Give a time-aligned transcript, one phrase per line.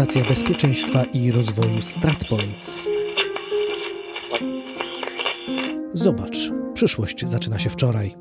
[0.00, 2.88] Fundacja Bezpieczeństwa i Rozwoju StratPoints.
[5.94, 6.36] Zobacz,
[6.74, 8.14] przyszłość zaczyna się wczoraj.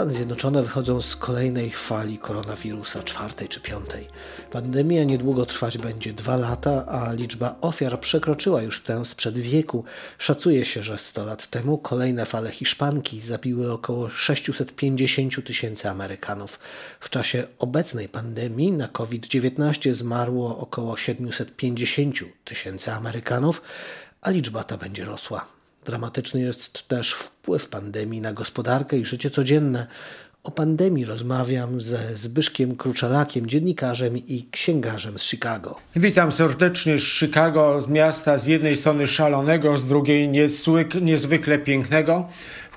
[0.00, 4.08] Stany Zjednoczone wychodzą z kolejnej fali koronawirusa, czwartej czy piątej.
[4.50, 9.84] Pandemia niedługo trwać będzie dwa lata, a liczba ofiar przekroczyła już tę sprzed wieku.
[10.18, 16.58] Szacuje się, że 100 lat temu kolejne fale Hiszpanki zabiły około 650 tysięcy Amerykanów.
[17.00, 23.62] W czasie obecnej pandemii na COVID-19 zmarło około 750 tysięcy Amerykanów,
[24.20, 25.59] a liczba ta będzie rosła.
[25.84, 29.86] Dramatyczny jest też wpływ pandemii na gospodarkę i życie codzienne.
[30.44, 35.76] O pandemii rozmawiam ze Zbyszkiem Kruczalakiem, dziennikarzem i księgarzem z Chicago.
[35.96, 40.28] Witam serdecznie z Chicago, z miasta z jednej strony szalonego, z drugiej
[41.00, 42.28] niezwykle, pięknego,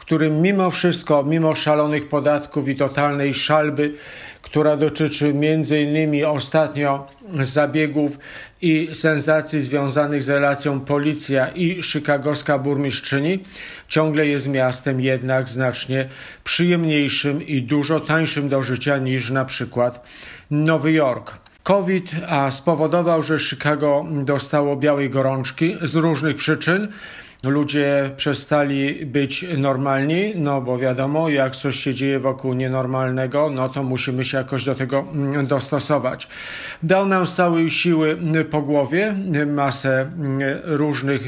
[0.06, 3.94] którym mimo wszystko, mimo szalonych podatków i totalnej szalby,
[4.42, 5.34] która dotyczy
[5.82, 7.08] innymi ostatnio
[7.42, 8.20] zabiegów
[8.62, 13.44] i sensacji związanych z relacją policja i chicagowska burmistrzyni,
[13.88, 16.10] ciągle jest miastem jednak znacznie
[16.44, 20.08] przyjemniejszym i dużo tańszym do życia niż na przykład
[20.52, 21.34] Nowy Jork.
[21.64, 22.12] COVID
[22.50, 26.88] spowodował, że Chicago dostało białej gorączki z różnych przyczyn
[27.44, 33.84] ludzie przestali być normalni, no bo wiadomo, jak coś się dzieje wokół nienormalnego, no to
[33.84, 36.28] musimy się jakoś do tego mm, dostosować.
[36.84, 38.18] Dał nam z całej siły
[38.52, 41.22] po głowie masę mm, różnych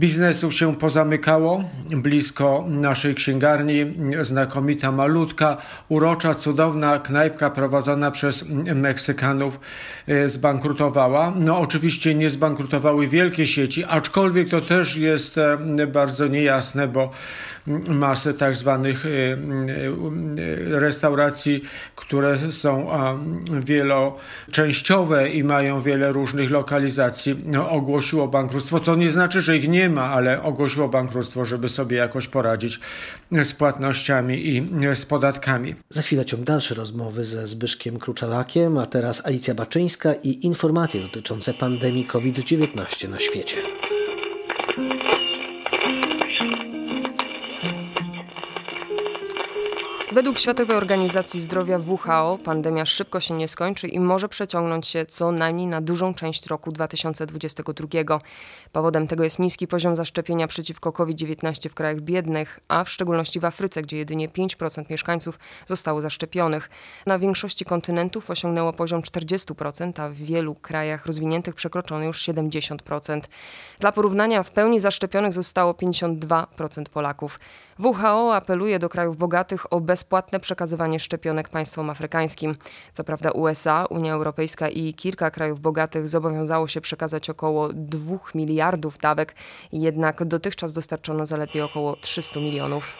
[0.00, 1.64] biznesów się pozamykało.
[1.90, 3.86] Blisko naszej księgarni
[4.20, 5.56] znakomita, malutka,
[5.88, 9.60] urocza, cudowna knajpka prowadzona przez Meksykanów
[10.06, 11.32] e, zbankrutowała.
[11.36, 17.10] No oczywiście nie zbankrutowały wielkie sieci, aczkolwiek to też jest e, bardzo niejasne, bo
[17.88, 19.36] masę tak zwanych y, y,
[20.80, 21.62] restauracji,
[21.96, 22.90] które są
[23.50, 28.80] wieloczęściowe i mają wiele różnych lokalizacji, no, ogłosiło bankructwo.
[28.80, 32.80] To nie znaczy, że ich nie ma, ale ogłosiło bankructwo, żeby sobie jakoś poradzić
[33.42, 35.74] z płatnościami i z podatkami.
[35.90, 41.54] Za chwilę ciąg dalszy rozmowy ze Zbyszkiem Kruczalakiem, a teraz Alicja Baczyńska i informacje dotyczące
[41.54, 43.56] pandemii COVID-19 na świecie.
[50.12, 55.32] Według Światowej Organizacji Zdrowia WHO pandemia szybko się nie skończy i może przeciągnąć się co
[55.32, 58.20] najmniej na dużą część roku 2022.
[58.72, 63.44] Powodem tego jest niski poziom zaszczepienia przeciwko COVID-19 w krajach biednych, a w szczególności w
[63.44, 66.70] Afryce, gdzie jedynie 5% mieszkańców zostało zaszczepionych.
[67.06, 73.20] Na większości kontynentów osiągnęło poziom 40%, a w wielu krajach rozwiniętych przekroczono już 70%.
[73.78, 77.40] Dla porównania w pełni zaszczepionych zostało 52% Polaków.
[77.78, 82.56] WHO apeluje do krajów bogatych o bezpłatne przekazywanie szczepionek państwom afrykańskim.
[82.92, 88.98] Co prawda USA, Unia Europejska i kilka krajów bogatych zobowiązało się przekazać około 2 miliardów
[88.98, 89.34] dawek,
[89.72, 92.96] jednak dotychczas dostarczono zaledwie około 300 milionów.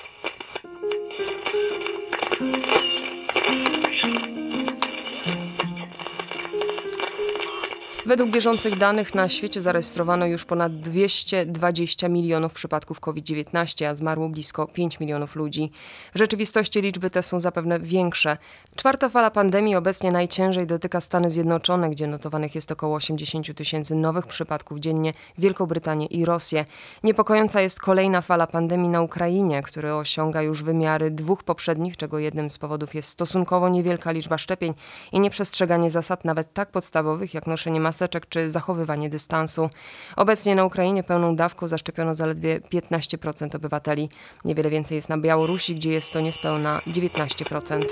[8.07, 14.67] Według bieżących danych na świecie zarejestrowano już ponad 220 milionów przypadków COVID-19, a zmarło blisko
[14.67, 15.71] 5 milionów ludzi.
[16.15, 18.37] W rzeczywistości liczby te są zapewne większe.
[18.77, 24.27] Czwarta fala pandemii obecnie najciężej dotyka Stany Zjednoczone, gdzie notowanych jest około 80 tysięcy nowych
[24.27, 26.65] przypadków dziennie, Wielką Brytanię i Rosję.
[27.05, 32.51] Niepokojąca jest kolejna fala pandemii na Ukrainie, która osiąga już wymiary dwóch poprzednich, czego jednym
[32.51, 34.75] z powodów jest stosunkowo niewielka liczba szczepień
[35.13, 39.71] i nieprzestrzeganie zasad nawet tak podstawowych jak noszenie maseczek maseczek czy zachowywanie dystansu.
[40.17, 44.09] Obecnie na Ukrainie pełną dawką zaszczepiono zaledwie 15% obywateli.
[44.45, 47.85] Niewiele więcej jest na Białorusi, gdzie jest to niespełna 19%.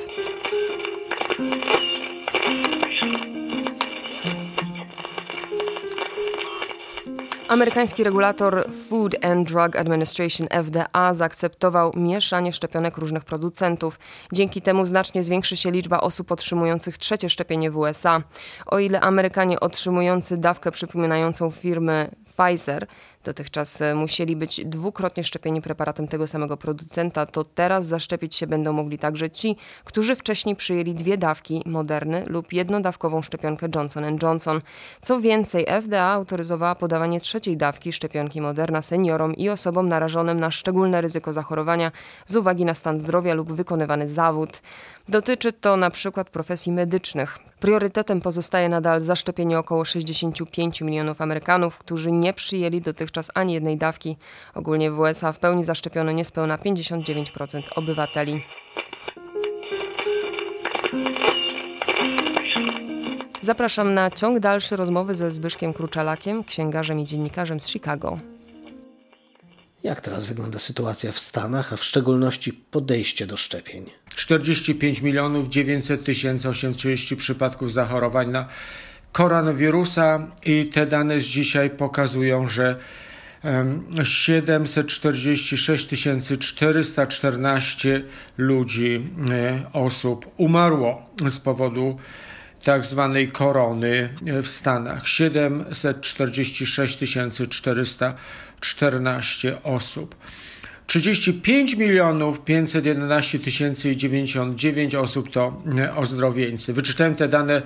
[7.48, 13.98] Amerykański regulator Food and Drug Administration FDA zaakceptował mieszanie szczepionek różnych producentów.
[14.32, 18.22] Dzięki temu znacznie zwiększy się liczba osób otrzymujących trzecie szczepienie w USA.
[18.66, 22.86] O ile Amerykanie otrzymujący dawkę przypominającą firmy Pfizer
[23.24, 28.72] dotychczas e, musieli być dwukrotnie szczepieni preparatem tego samego producenta, to teraz zaszczepić się będą
[28.72, 34.60] mogli także ci, którzy wcześniej przyjęli dwie dawki Moderny lub jednodawkową szczepionkę Johnson Johnson.
[35.00, 41.00] Co więcej, FDA autoryzowała podawanie trzeciej dawki szczepionki Moderna seniorom i osobom narażonym na szczególne
[41.00, 41.92] ryzyko zachorowania
[42.26, 44.62] z uwagi na stan zdrowia lub wykonywany zawód.
[45.08, 47.38] Dotyczy to na przykład profesji medycznych.
[47.60, 54.16] Priorytetem pozostaje nadal zaszczepienie około 65 milionów Amerykanów, którzy nie przyjęli dotychczas ani jednej dawki.
[54.54, 58.42] Ogólnie w USA w pełni zaszczepiono niespełna 59% obywateli.
[63.42, 68.18] Zapraszam na ciąg dalszy rozmowy ze Zbyszkiem Kruczalakiem, księgarzem i dziennikarzem z Chicago.
[69.82, 73.90] Jak teraz wygląda sytuacja w Stanach, a w szczególności podejście do szczepień?
[74.14, 78.48] 45 milionów 900 tysięcy 830 przypadków zachorowań na
[79.12, 82.76] koronawirusa i te dane z dzisiaj pokazują, że
[84.02, 85.88] 746
[86.40, 88.02] 414
[88.38, 91.96] ludzi, e, osób umarło z powodu
[92.64, 94.08] tak zwanej korony
[94.42, 95.08] w Stanach.
[95.08, 96.98] 746
[97.50, 100.16] 414 osób.
[100.86, 105.62] 35 milionów 511 tysięcy 99 osób to
[105.96, 106.72] ozdrowieńcy.
[106.72, 107.62] Wyczytałem te dane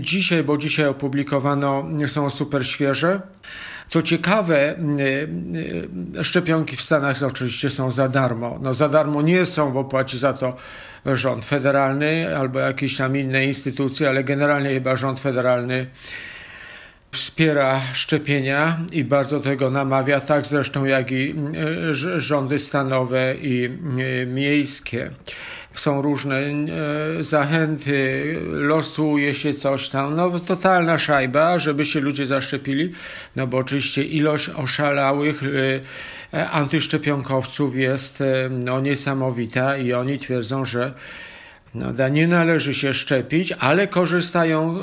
[0.00, 3.20] dzisiaj, bo dzisiaj opublikowano, są super świeże.
[3.88, 4.76] Co ciekawe,
[6.22, 8.58] szczepionki w Stanach oczywiście są za darmo.
[8.62, 10.56] No za darmo nie są, bo płaci za to
[11.06, 15.86] rząd federalny albo jakieś tam inne instytucje, ale generalnie chyba rząd federalny
[17.14, 21.34] wspiera szczepienia i bardzo tego namawia, tak zresztą jak i
[21.90, 23.78] e, rządy stanowe i
[24.26, 25.10] miejskie.
[25.74, 30.16] Są różne e, zachęty, losuje się coś tam.
[30.16, 32.92] No, totalna szajba, żeby się ludzie zaszczepili,
[33.36, 35.42] no bo oczywiście ilość oszalałych
[36.50, 40.94] antyszczepionkowców jest no, niesamowita i oni twierdzą, że
[41.74, 44.78] no, nie należy się szczepić, ale korzystają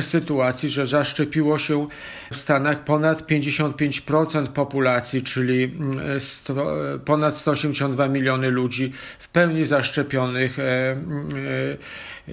[0.00, 1.86] z sytuacji, że zaszczepiło się
[2.32, 5.74] w Stanach ponad 55% populacji, czyli
[6.18, 10.96] 100, mm, ponad 182 miliony ludzi w pełni zaszczepionych e,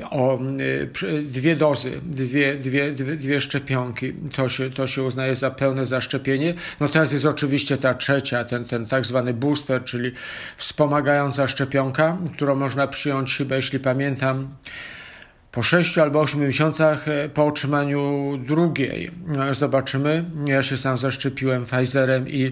[0.10, 4.14] o e, dwie dozy, dwie, dwie, dwie, dwie szczepionki.
[4.34, 6.54] To się, to się uznaje za pełne zaszczepienie.
[6.80, 10.12] No teraz jest oczywiście ta trzecia, ten, ten tak zwany booster, czyli
[10.58, 14.50] wspomagająca szczepionka, którą można przyjąć chyba, jeśli pamiętam,
[15.52, 19.12] po sześciu albo ośmiu miesiącach e, po otrzymaniu drugiej.
[19.28, 20.26] No, zobaczymy.
[20.46, 22.52] Ja się sam zaszczepiłem Pfizerem i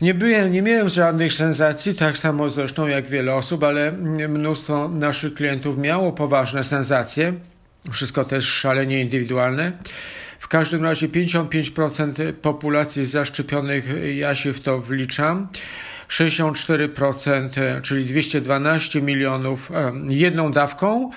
[0.00, 3.92] nie, byłem, nie miałem żadnych sensacji, tak samo zresztą jak wiele osób, ale
[4.28, 7.32] mnóstwo naszych klientów miało poważne sensacje.
[7.92, 9.72] Wszystko też szalenie indywidualne.
[10.38, 15.48] W każdym razie 55% populacji zaszczepionych, ja się w to wliczam.
[16.08, 19.72] 64%, czyli 212 milionów
[20.08, 21.10] jedną dawką.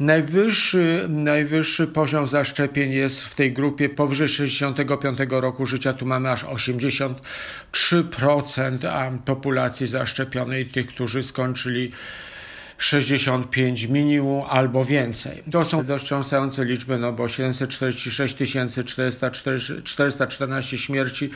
[0.00, 5.92] Najwyższy, najwyższy poziom zaszczepień jest w tej grupie powyżej 65 roku życia.
[5.92, 11.92] Tu mamy aż 83% populacji zaszczepionej, tych, którzy skończyli
[12.78, 15.42] 65 minimum albo więcej.
[15.50, 18.36] To są dość wstrząsające liczby, no bo 746
[19.84, 21.30] 414 śmierci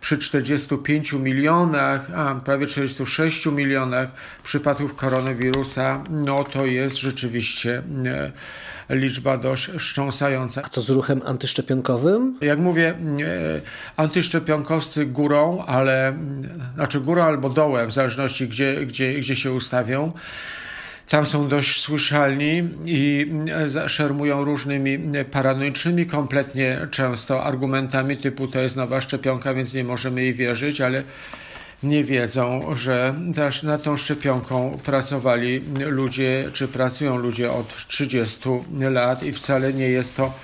[0.00, 4.08] przy 45 milionach, a prawie 46 milionach
[4.44, 8.32] przypadków koronawirusa, no to jest rzeczywiście e,
[8.96, 10.62] liczba dość wstrząsająca.
[10.64, 12.38] A co z ruchem antyszczepionkowym?
[12.40, 12.94] Jak mówię, e,
[13.96, 16.18] antyszczepionkowcy górą, ale
[16.74, 20.12] znaczy górą albo dołem, w zależności gdzie, gdzie, gdzie się ustawią
[21.08, 23.32] tam są dość słyszalni i
[23.84, 29.84] e, szermują różnymi e, paranoicznymi kompletnie często argumentami typu to jest nowa szczepionka, więc nie
[29.84, 31.02] możemy jej wierzyć, ale
[31.82, 38.40] nie wiedzą, że też nad tą szczepionką pracowali ludzie, czy pracują ludzie od 30
[38.80, 40.34] lat i wcale nie jest to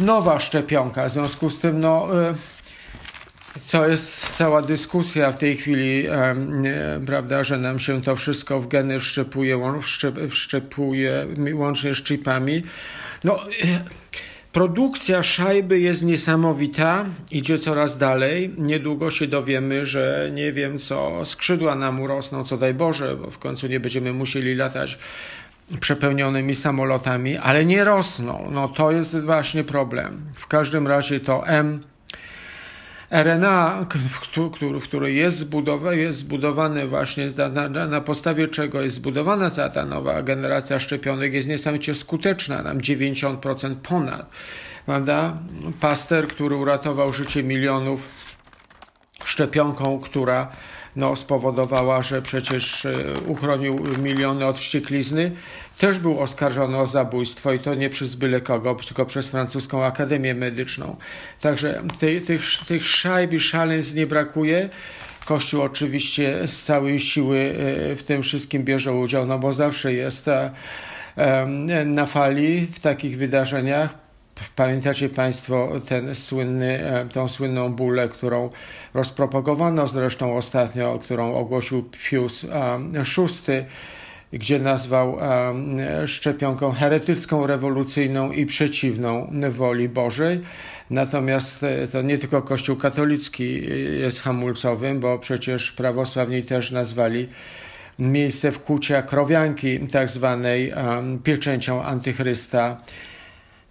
[0.00, 1.04] nowa szczepionka.
[1.04, 2.34] W związku z tym, no, e,
[3.64, 6.06] co jest cała dyskusja w tej chwili,
[7.06, 9.58] prawda, że nam się to wszystko w geny wszczepuje,
[10.30, 12.62] wszczepuje łącznie z chipami.
[13.24, 13.48] No, e,
[14.52, 18.54] produkcja szajby jest niesamowita, idzie coraz dalej.
[18.58, 23.38] Niedługo się dowiemy, że nie wiem co, skrzydła nam urosną, co daj Boże, bo w
[23.38, 24.98] końcu nie będziemy musieli latać
[25.80, 28.48] przepełnionymi samolotami, ale nie rosną.
[28.50, 30.20] No to jest właśnie problem.
[30.34, 31.82] W każdym razie to M
[33.10, 34.20] RNA, w
[34.82, 40.22] który jest, zbudowane, jest zbudowane właśnie na, na, podstawie czego jest zbudowana cała ta nowa
[40.22, 44.30] generacja szczepionek, jest niesamowicie skuteczna, nam 90% ponad.
[44.86, 45.38] Prawda?
[45.80, 48.08] Paster, który uratował życie milionów
[49.24, 50.48] szczepionką, która
[50.96, 52.94] no, spowodowała, że przecież e,
[53.26, 55.32] uchronił miliony od wścieklizny,
[55.78, 60.34] też był oskarżony o zabójstwo i to nie przez byle kogo, tylko przez francuską Akademię
[60.34, 60.96] Medyczną.
[61.40, 64.68] Także tej, tych, tych szajb i szaleństw nie brakuje.
[65.24, 70.26] Kościół oczywiście z całej siły e, w tym wszystkim bierze udział, no bo zawsze jest
[71.84, 74.05] na fali w takich wydarzeniach.
[74.56, 78.50] Pamiętacie Państwo ten słynny, e, tą słynną bólę, którą
[78.94, 82.46] rozpropagowano zresztą ostatnio, którą ogłosił Pius
[83.16, 83.52] VI
[84.32, 85.18] gdzie nazwał
[86.06, 90.40] szczepionką heretycką, rewolucyjną i przeciwną woli Bożej.
[90.90, 93.66] Natomiast e, to nie tylko Kościół katolicki
[94.00, 97.28] jest hamulcowym, bo przecież prawosławni też nazwali
[97.98, 100.72] miejsce wkłucia krowianki, tak zwanej
[101.24, 102.76] pieczęcią antychrysta.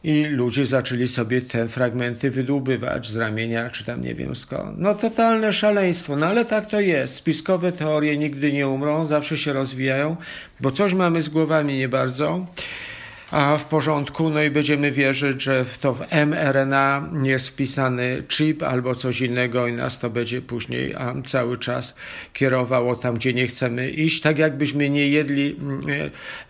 [0.05, 4.77] I ludzie zaczęli sobie te fragmenty wydłubywać z ramienia, czy tam nie wiem skąd.
[4.77, 7.15] No totalne szaleństwo, no ale tak to jest.
[7.15, 10.15] Spiskowe teorie nigdy nie umrą, zawsze się rozwijają,
[10.59, 12.45] bo coś mamy z głowami nie bardzo
[13.32, 18.96] a w porządku, no i będziemy wierzyć, że to w mRNA jest wpisany chip albo
[18.96, 21.98] coś innego i nas to będzie później cały czas
[22.34, 24.22] kierowało tam, gdzie nie chcemy iść.
[24.22, 25.82] Tak jakbyśmy nie jedli mm,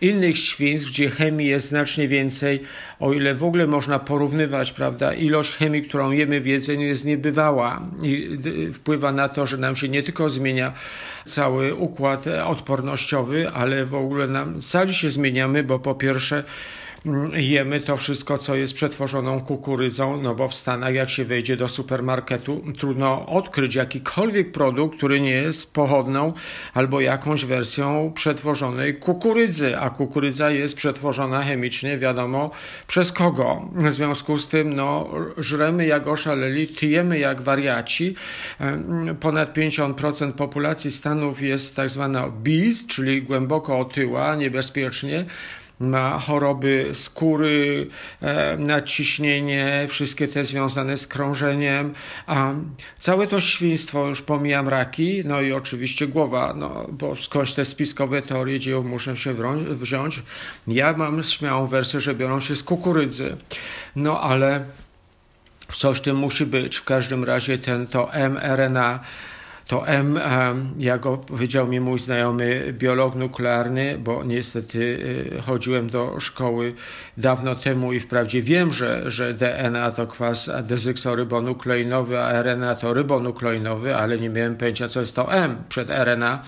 [0.00, 2.60] innych świństw, gdzie chemii jest znacznie więcej,
[3.00, 7.80] o ile w ogóle można porównywać, prawda, ilość chemii, którą jemy w jedzeniu jest niebywała
[8.02, 8.28] i
[8.72, 10.72] wpływa na to, że nam się nie tylko zmienia
[11.26, 16.44] cały układ odpornościowy, ale w ogóle nam cali się zmieniamy, bo po pierwsze
[17.32, 21.68] jemy to wszystko, co jest przetworzoną kukurydzą, no bo w Stanach jak się wejdzie do
[21.68, 26.32] supermarketu, trudno odkryć jakikolwiek produkt, który nie jest pochodną
[26.74, 32.50] albo jakąś wersją przetworzonej kukurydzy, a kukurydza jest przetworzona chemicznie, wiadomo
[32.86, 33.70] przez kogo.
[33.74, 38.14] W związku z tym, no, żremy jak oszaleli, tyjemy jak wariaci.
[39.20, 45.24] Ponad 50% populacji Stanów jest tak zwana obese, czyli głęboko otyła, niebezpiecznie
[45.80, 47.86] ma choroby skóry,
[48.20, 51.94] e, nadciśnienie, wszystkie te związane z krążeniem,
[52.26, 52.52] a
[52.98, 58.22] całe to świństwo, już pomijam raki, no i oczywiście głowa, no bo skądś te spiskowe
[58.22, 59.34] teorie dziejów muszę się
[59.70, 60.22] wziąć.
[60.66, 63.36] Ja mam śmiałą wersję, że biorą się z kukurydzy,
[63.96, 64.64] no ale
[65.72, 66.76] coś tym musi być.
[66.76, 69.00] W każdym razie ten to mRNA
[69.66, 70.20] to M,
[70.78, 74.78] jak powiedział mi mój znajomy biolog nuklearny, bo niestety
[75.38, 76.74] y, chodziłem do szkoły
[77.16, 83.96] dawno temu i wprawdzie wiem, że, że DNA to kwas dezyksorybonukleinowy, a RNA to rybonukleinowy,
[83.96, 86.42] ale nie miałem pojęcia, co jest to M przed RNA,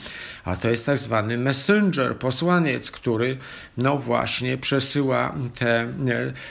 [0.49, 3.39] a to jest tak zwany messenger, posłaniec, który
[3.77, 5.89] no właśnie przesyła te e,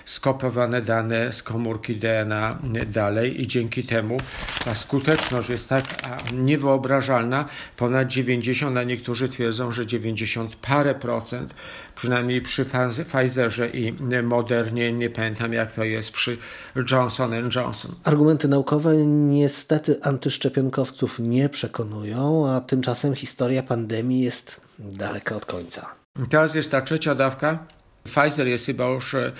[0.05, 4.17] skopowane dane z komórki DNA dalej i dzięki temu
[4.65, 5.83] ta skuteczność jest tak
[6.33, 7.45] niewyobrażalna,
[7.77, 11.53] ponad 90, a niektórzy twierdzą, że 90 parę procent,
[11.97, 12.65] przynajmniej przy
[13.05, 16.37] Pfizerze i Modernie, nie pamiętam jak to jest przy
[16.91, 17.91] Johnson Johnson.
[18.03, 25.85] Argumenty naukowe niestety antyszczepionkowców nie przekonują, a tymczasem historia pandemii jest daleka od końca.
[26.29, 27.59] Teraz jest ta trzecia dawka.
[28.03, 29.31] Pfizer jest chyba już e,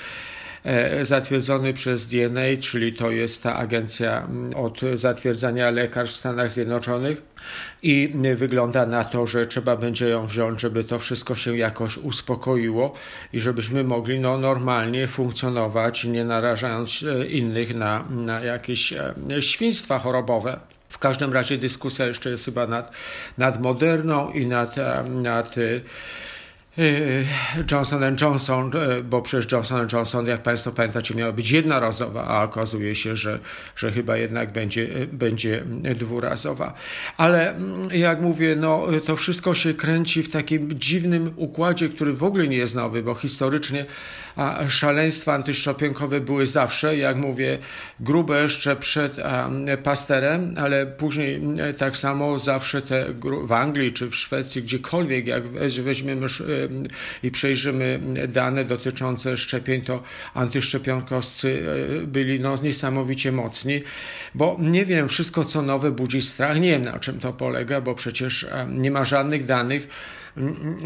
[1.01, 7.21] zatwierdzony przez DNA, czyli to jest ta agencja mm, od zatwierdzania lekarstw w Stanach Zjednoczonych
[7.83, 12.93] i wygląda na to, że trzeba będzie ją wziąć, żeby to wszystko się jakoś uspokoiło
[13.33, 18.93] i żebyśmy mogli no, normalnie funkcjonować, nie narażając e, innych na, na jakieś
[19.39, 20.59] świństwa chorobowe.
[20.89, 22.91] W każdym razie dyskusja jeszcze jest chyba nad,
[23.38, 24.75] nad Moderną i nad,
[25.09, 25.55] nad
[27.72, 32.96] Johnson Johnson, y, bo przecież Johnson Johnson, jak Państwo pamiętacie, miała być jednorazowa, a okazuje
[32.96, 33.39] się, że,
[33.75, 35.63] że chyba jednak będzie, y, będzie
[35.96, 36.74] dwurazowa.
[37.17, 42.24] Ale mm, jak mówię, no, to wszystko się kręci w takim dziwnym układzie, który w
[42.24, 43.86] ogóle nie jest nowy, bo historycznie
[44.67, 47.57] szaleństwa antyszczepionkowe były zawsze, jak mówię,
[48.00, 49.17] grube jeszcze przed
[49.84, 51.41] Pasterem, ale później
[51.77, 53.05] tak samo zawsze te
[53.43, 55.48] w Anglii czy w Szwecji, gdziekolwiek, jak
[55.84, 56.29] weźmiemy
[57.24, 61.63] i przejrzymy dane dotyczące szczepień, to antyszczepionkowcy
[62.03, 63.83] e, byli no, niesamowicie mocni,
[64.36, 67.95] bo nie wiem, wszystko co nowe budzi strach, nie wiem na czym to polega, bo
[67.95, 69.88] przecież nie ma żadnych danych,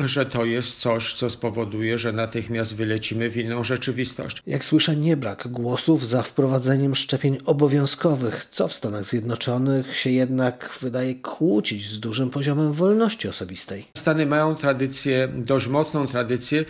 [0.03, 4.43] że to jest coś, co spowoduje, że natychmiast wylecimy w inną rzeczywistość.
[4.47, 10.77] Jak słyszę, nie brak głosów za wprowadzeniem szczepień obowiązkowych, co w Stanach Zjednoczonych się jednak
[10.81, 13.85] wydaje kłócić z dużym poziomem wolności osobistej.
[13.97, 16.65] Stany mają tradycję, dość mocną tradycję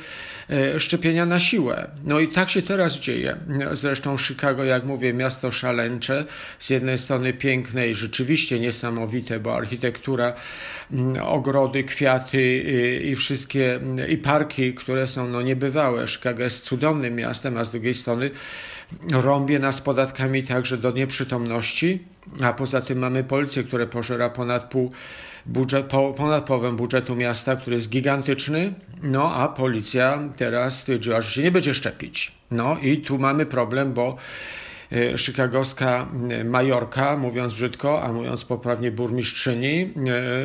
[0.77, 1.88] szczepienia na siłę.
[2.03, 3.38] No i tak się teraz dzieje.
[3.72, 6.25] Zresztą Chicago, jak mówię, miasto szaleńcze,
[6.60, 10.34] z jednej strony piękne i rzeczywiście niesamowite, bo architektura,
[10.91, 12.58] mm, ogrody, kwiaty
[13.03, 13.79] i wszystkie
[14.10, 16.08] i parki, które są no niebywałe.
[16.08, 18.31] Chicago jest cudownym miastem, a z drugiej strony
[19.12, 22.00] rąbie nas podatkami także do nieprzytomności,
[22.43, 24.91] a poza tym mamy policję, która pożera ponad pół
[25.46, 31.32] budżet, po, ponad połowę budżetu miasta, który jest gigantyczny, no a policja teraz stwierdziła, że
[31.32, 32.32] się nie będzie szczepić.
[32.52, 34.16] No i tu mamy problem, bo
[35.18, 36.08] chicagowska
[36.46, 39.94] majorka, mówiąc brzydko, a mówiąc poprawnie burmistrzyni,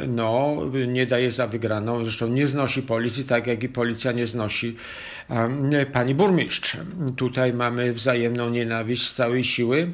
[0.08, 2.04] no, nie daje za wygraną.
[2.04, 4.76] Zresztą nie znosi policji, tak jak i policja nie znosi
[5.92, 6.76] pani burmistrz.
[7.16, 9.90] Tutaj mamy wzajemną nienawiść z całej siły.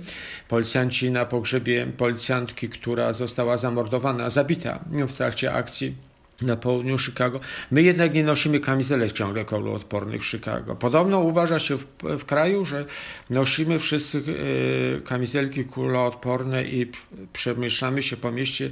[0.49, 6.12] Policjanci na pogrzebie policjantki, która została zamordowana, zabita w trakcie akcji
[6.43, 7.41] na południu Chicago.
[7.71, 10.77] My jednak nie nosimy kamizelek ciągle kołoodpornych w Chicago.
[10.77, 12.85] Podobno uważa się w, w kraju, że
[13.31, 16.91] nosimy wszyscy y, kamizelki kuloodporne i
[17.33, 18.71] przemieszczamy się po mieście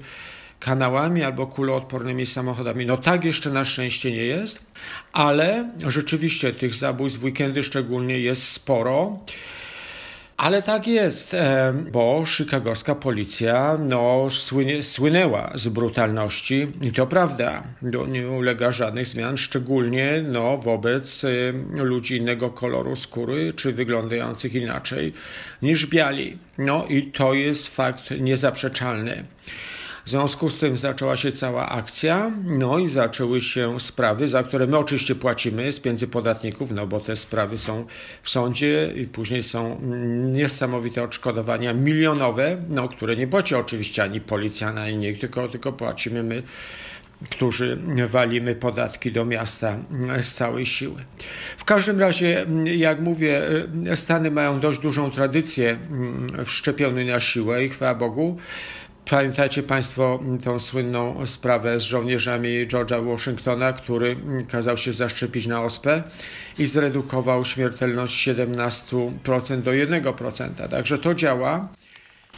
[0.60, 2.86] kanałami albo kuloodpornymi samochodami.
[2.86, 4.64] No tak jeszcze na szczęście nie jest,
[5.12, 9.18] ale rzeczywiście tych zabójstw w weekendy szczególnie jest sporo.
[10.40, 17.64] Ale tak jest, e, bo chicagowska policja no, słynie, słynęła z brutalności i to prawda,
[18.08, 21.28] nie ulega żadnych zmian, szczególnie no, wobec e,
[21.84, 25.12] ludzi innego koloru skóry czy wyglądających inaczej
[25.62, 26.38] niż biali.
[26.58, 29.24] No i to jest fakt niezaprzeczalny.
[30.04, 34.66] W związku z tym zaczęła się cała akcja, no i zaczęły się sprawy, za które
[34.66, 37.86] my oczywiście płacimy z pieniędzy podatników, no bo te sprawy są
[38.22, 39.80] w sądzie i później są
[40.32, 46.22] niesamowite odszkodowania milionowe, no które nie płaci oczywiście ani policja, ani nikt, tylko, tylko płacimy
[46.22, 46.42] my
[47.30, 49.78] którzy walimy podatki do miasta
[50.20, 51.04] z całej siły.
[51.56, 53.42] W każdym razie, jak mówię,
[53.94, 55.78] Stany mają dość dużą tradycję
[56.44, 58.36] w szczepieniu na siłę i chwała Bogu.
[59.04, 64.16] Pamiętacie Państwo tą słynną sprawę z żołnierzami George'a Washingtona, który
[64.48, 66.02] kazał się zaszczepić na ospę
[66.58, 70.68] i zredukował śmiertelność 17% do 1%.
[70.68, 71.68] Także to działa.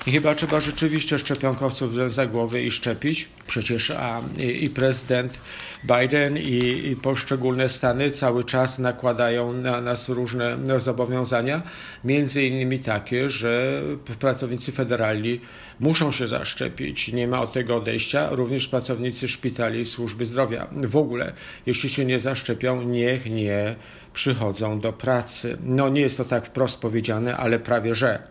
[0.06, 3.28] I chyba trzeba rzeczywiście szczepionkowców wziąć za głowę i szczepić.
[3.46, 5.38] Przecież a, i, i prezydent
[5.84, 11.62] Biden i, i, poszczególne stany cały czas nakładają na nas różne zobowiązania,
[12.04, 13.82] między innymi takie, że
[14.18, 15.40] pracownicy federalni
[15.82, 17.12] muszą się zaszczepić.
[17.12, 18.28] Nie ma od tego odejścia.
[18.30, 20.68] Również pracownicy szpitali i służby zdrowia.
[20.72, 21.32] W ogóle,
[21.66, 23.76] jeśli się nie zaszczepią, niech nie
[24.12, 25.56] przychodzą do pracy.
[25.60, 28.22] No nie jest to tak wprost powiedziane, ale prawie że.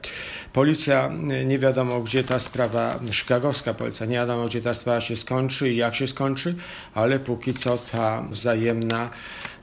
[0.53, 1.11] Policja,
[1.45, 5.77] nie wiadomo gdzie ta sprawa, chicagowska policja, nie wiadomo gdzie ta sprawa się skończy i
[5.77, 6.55] jak się skończy,
[6.93, 9.09] ale póki co ta wzajemna,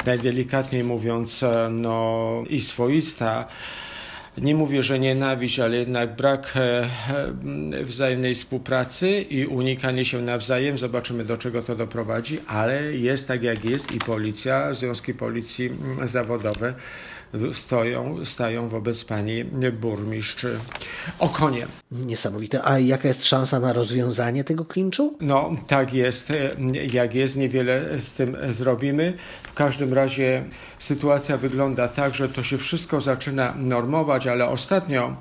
[0.06, 3.48] najdelikatniej mówiąc, no i swoista,
[4.40, 6.60] nie mówię, że nienawiść, ale jednak brak e,
[7.72, 10.78] e, wzajemnej współpracy i unikanie się nawzajem.
[10.78, 15.70] Zobaczymy, do czego to doprowadzi, ale jest tak, jak jest i policja, związki policji
[16.04, 16.74] zawodowe
[17.52, 19.44] stoją, stają wobec pani
[19.80, 20.46] burmistrz
[21.18, 21.66] Okonie.
[21.92, 22.64] Niesamowite.
[22.64, 25.16] A jaka jest szansa na rozwiązanie tego klinczu?
[25.20, 26.32] No, tak jest.
[26.92, 29.16] Jak jest, niewiele z tym zrobimy.
[29.42, 30.44] W każdym razie
[30.78, 35.16] sytuacja wygląda tak, że to się wszystko zaczyna normować, ale ostatnio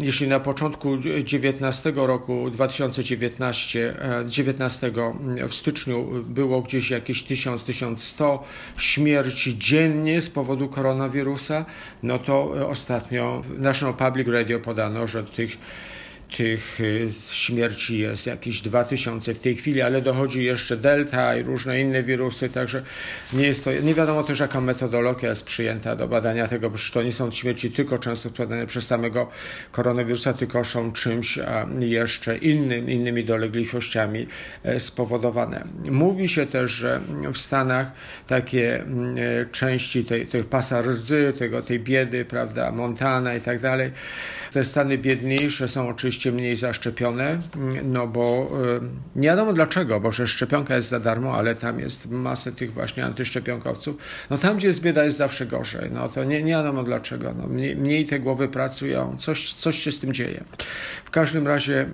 [0.00, 4.92] jeśli na początku 19 roku, 2019 19
[5.38, 8.38] e, w styczniu było gdzieś jakieś 1000-1100
[8.78, 11.64] śmierci dziennie z powodu koronawirusa,
[12.02, 15.58] no to ostatnio w National Public Radio podano, że tych
[16.36, 21.80] tych y, śmierci jest jakieś 2000 w tej chwili, ale dochodzi jeszcze delta i różne
[21.80, 22.82] inne wirusy, także
[23.32, 27.02] nie jest to, nie wiadomo też jaka metodologia jest przyjęta do badania tego, bo to
[27.02, 29.28] nie są śmierci tylko często spowodowane przez samego
[29.72, 31.38] koronawirusa, tylko są czymś
[31.80, 34.26] jeszcze innym, innymi dolegliwościami
[34.62, 35.64] e, spowodowane.
[35.90, 37.00] Mówi się też, że
[37.32, 37.92] w Stanach
[38.26, 43.60] takie mm, e, części tej, tej pasa rdzy, tego, tej biedy, prawda, Montana i tak
[43.60, 43.90] dalej,
[44.54, 47.38] te stany biedniejsze są oczywiście mniej zaszczepione,
[47.84, 48.50] no bo
[49.16, 52.72] y, nie wiadomo dlaczego, bo że szczepionka jest za darmo, ale tam jest masę tych
[52.72, 53.96] właśnie antyszczepionkowców.
[54.30, 55.90] No tam, gdzie jest bieda, jest zawsze gorzej.
[55.90, 57.34] No to nie, nie wiadomo dlaczego.
[57.38, 60.44] No, mniej, mniej te głowy pracują, coś, coś się z tym dzieje.
[61.04, 61.86] W każdym razie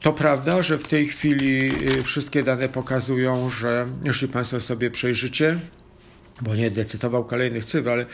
[0.00, 5.58] to prawda, że w tej chwili y, wszystkie dane pokazują, że jeśli Państwo sobie przejrzycie,
[6.40, 8.06] bo nie decydował kolejnych cyfr, ale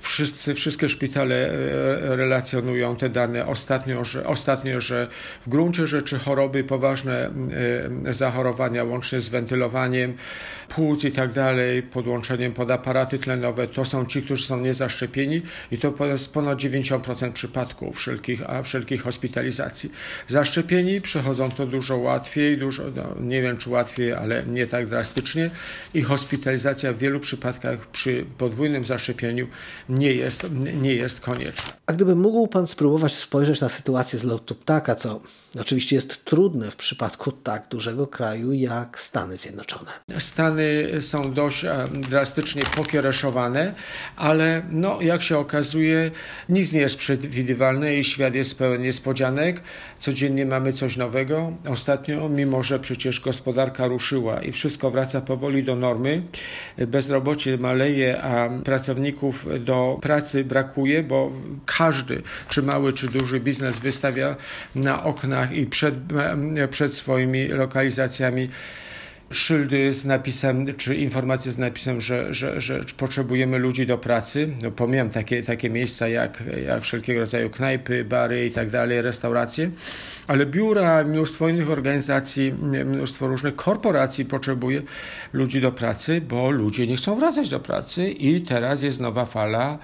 [0.00, 5.08] Wszyscy, wszystkie szpitale e, relacjonują te dane ostatnio że, ostatnio, że
[5.40, 7.30] w gruncie rzeczy choroby, poważne
[8.06, 10.14] e, zachorowania, łącznie z wentylowaniem
[10.68, 15.78] płuc i tak dalej, podłączeniem pod aparaty tlenowe, to są ci, którzy są niezaszczepieni i
[15.78, 19.92] to jest ponad 90% przypadków wszelkich, a wszelkich hospitalizacji.
[20.28, 25.50] Zaszczepieni przechodzą to dużo łatwiej, dużo, no, nie wiem czy łatwiej, ale nie tak drastycznie
[25.94, 29.46] i hospitalizacja w wielu przypadkach przy podwójnym zaszczepieniu
[29.90, 30.46] nie jest,
[30.82, 31.72] nie jest konieczna.
[31.86, 35.20] A gdyby mógł Pan spróbować spojrzeć na sytuację z lotu ptaka, co
[35.60, 39.90] oczywiście jest trudne w przypadku tak dużego kraju jak Stany Zjednoczone.
[40.18, 41.64] Stany są dość
[42.10, 43.74] drastycznie pokiereszowane,
[44.16, 46.10] ale no, jak się okazuje,
[46.48, 49.62] nic nie jest przewidywalne i świat jest pełen niespodzianek.
[49.98, 51.52] Codziennie mamy coś nowego.
[51.68, 56.22] Ostatnio, mimo że przecież gospodarka ruszyła i wszystko wraca powoli do normy,
[56.78, 61.32] bezrobocie maleje, a pracowników do pracy brakuje, bo
[61.66, 64.36] każdy, czy mały, czy duży biznes wystawia
[64.74, 65.94] na oknach i przed,
[66.70, 68.48] przed swoimi lokalizacjami
[69.30, 74.48] szyldy z napisem, czy informacje z napisem, że, że, że potrzebujemy ludzi do pracy.
[74.62, 79.70] No, pomijam takie, takie miejsca jak, jak wszelkiego rodzaju knajpy, bary i tak dalej, restauracje,
[80.26, 82.52] ale biura, mnóstwo innych organizacji,
[82.84, 84.82] mnóstwo różnych korporacji potrzebuje
[85.32, 89.78] ludzi do pracy, bo ludzie nie chcą wracać do pracy i teraz jest nowa fala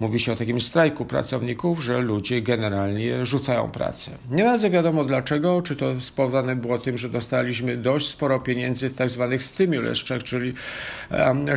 [0.00, 4.10] Mówi się o takim strajku pracowników, że ludzie generalnie rzucają pracę.
[4.30, 8.94] Nie bardzo wiadomo dlaczego, czy to spowodowane było tym, że dostaliśmy dość sporo pieniędzy w
[8.94, 10.54] tak zwanych stimulus check, czyli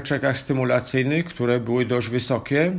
[0.03, 2.71] czekach stymulacyjnych, które były dość wysokie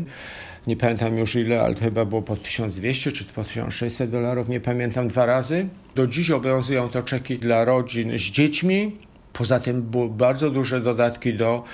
[0.66, 4.60] nie pamiętam już ile, ale to chyba było po 1200 czy po 1600 dolarów, nie
[4.60, 5.68] pamiętam dwa razy.
[5.94, 8.96] Do dziś obowiązują to czeki dla rodzin z dziećmi.
[9.32, 11.64] Poza tym były bardzo duże dodatki do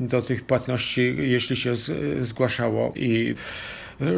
[0.00, 1.72] do tych płatności, jeśli się
[2.20, 3.34] zgłaszało i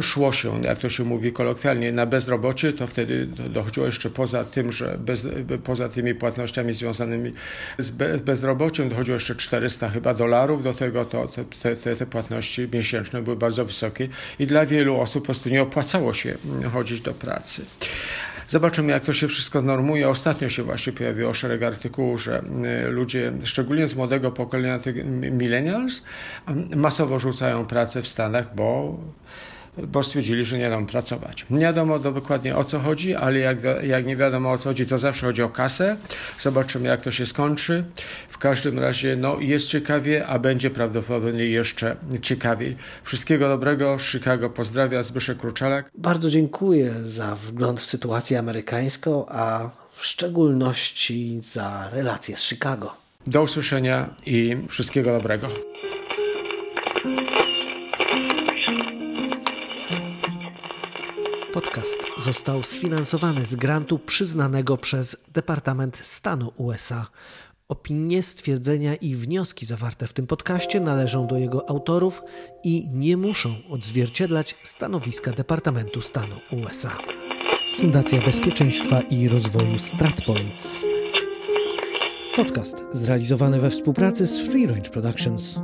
[0.01, 4.73] szło się, jak to się mówi kolokwialnie, na bezrobocie, to wtedy dochodziło jeszcze poza tym,
[4.73, 5.29] że bez,
[5.65, 7.33] poza tymi płatnościami związanymi
[7.79, 11.29] z bezrobociem dochodziło jeszcze 400 chyba dolarów, do tego to
[11.63, 14.09] te, te, te płatności miesięczne były bardzo wysokie
[14.39, 16.35] i dla wielu osób po prostu nie opłacało się
[16.73, 17.65] chodzić do pracy.
[18.49, 20.09] Zobaczymy, jak to się wszystko normuje.
[20.09, 22.43] Ostatnio się właśnie pojawiło szereg artykułów, że
[22.87, 24.81] y, ludzie, szczególnie z młodego pokolenia,
[25.31, 26.03] millennials,
[26.77, 28.99] masowo rzucają pracę w Stanach, bo
[29.79, 31.47] bo stwierdzili, że nie będą pracować.
[31.51, 34.99] Nie wiadomo dokładnie o co chodzi, ale jak, jak nie wiadomo o co chodzi, to
[34.99, 35.97] zawsze chodzi o kasę.
[36.39, 37.85] Zobaczymy, jak to się skończy.
[38.29, 42.77] W każdym razie no, jest ciekawie, a będzie prawdopodobnie jeszcze ciekawiej.
[43.03, 43.97] Wszystkiego dobrego.
[43.99, 45.03] Chicago pozdrawia.
[45.03, 45.91] Zbyszek Kruczalak.
[45.99, 52.97] Bardzo dziękuję za wgląd w sytuację amerykańską, a w szczególności za relacje z Chicago.
[53.27, 55.49] Do usłyszenia i wszystkiego dobrego.
[61.77, 67.07] Podcast został sfinansowany z grantu przyznanego przez Departament Stanu USA.
[67.69, 72.23] Opinie, stwierdzenia i wnioski zawarte w tym podcaście należą do jego autorów
[72.65, 76.99] i nie muszą odzwierciedlać stanowiska Departamentu Stanu USA.
[77.77, 80.85] Fundacja Bezpieczeństwa i Rozwoju StratPoints.
[82.37, 85.59] Podcast zrealizowany we współpracy z Free Range Productions.